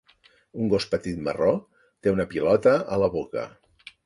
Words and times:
Un 0.61 0.71
gos 0.71 0.87
petit 0.93 1.19
marró 1.27 1.51
té 2.01 2.15
una 2.17 2.27
pilota 2.33 2.75
a 2.97 3.01
la 3.05 3.13
boca. 3.19 3.47